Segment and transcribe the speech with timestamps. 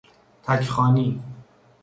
[0.43, 1.21] تک خوانی